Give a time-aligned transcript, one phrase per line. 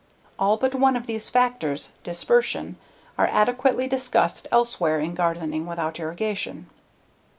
[0.39, 2.77] All but one of these factors dispersion
[3.19, 6.65] are adequately discussed elsewhere in _Gardening Without Irrigation.